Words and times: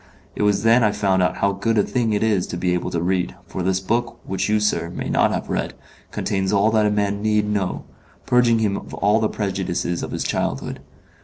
It 0.35 0.41
was 0.41 0.63
then 0.63 0.83
I 0.83 0.91
found 0.93 1.21
out 1.21 1.37
how 1.37 1.51
good 1.51 1.77
a 1.77 1.83
thing 1.83 2.11
it 2.11 2.23
is 2.23 2.47
to 2.47 2.57
be 2.57 2.73
able 2.73 2.89
to 2.89 3.03
read, 3.03 3.35
for 3.45 3.61
this 3.61 3.79
book, 3.79 4.17
which 4.25 4.49
you, 4.49 4.59
sir, 4.59 4.89
may 4.89 5.09
not 5.09 5.29
have 5.31 5.47
read, 5.47 5.75
contains 6.11 6.51
all 6.51 6.71
that 6.71 6.87
a 6.87 6.89
man 6.89 7.21
need 7.21 7.47
know 7.47 7.83
purging 8.25 8.57
him 8.57 8.75
of 8.77 8.95
all 8.95 9.19
the 9.19 9.29
prejudices 9.29 10.01
of 10.01 10.09
his 10.09 10.23
childhood. 10.23 10.79